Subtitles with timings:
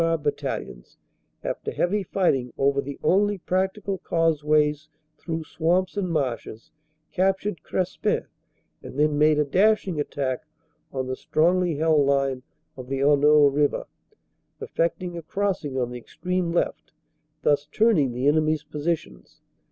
[0.03, 0.17] R.
[0.17, 0.97] Battalions,
[1.43, 4.89] after heavy fighting over the only practical causeways
[5.19, 6.71] through swamps and marshes,
[7.11, 8.25] captured Crespin
[8.81, 10.41] and then made a dash ing attack
[10.91, 12.41] on the strongly held line
[12.75, 13.85] of the Honneau river,
[14.59, 16.93] effecting a crossing on the extreme left,
[17.43, 19.43] thus turning the enemy s positions.